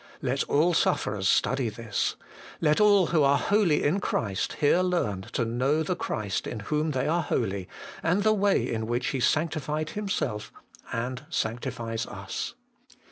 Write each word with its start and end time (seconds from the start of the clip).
Let 0.23 0.43
all 0.45 0.73
sufferers 0.73 1.27
study 1.27 1.69
this. 1.69 2.15
Let 2.59 2.81
all 2.81 3.05
who 3.13 3.21
are 3.21 3.37
'holy 3.37 3.83
in 3.83 3.99
Christ' 3.99 4.53
here 4.53 4.79
learn 4.79 5.27
to 5.33 5.45
know 5.45 5.83
the 5.83 5.95
Christ 5.95 6.47
In 6.47 6.61
whom 6.61 6.89
they 6.89 7.07
are 7.07 7.21
holy, 7.21 7.69
and 8.01 8.23
the 8.23 8.33
way 8.33 8.67
in 8.67 8.87
which 8.87 9.09
He 9.09 9.19
sanctified 9.19 9.91
Himself 9.91 10.51
and 10.91 11.23
sanctifies 11.29 12.07
us. 12.07 12.55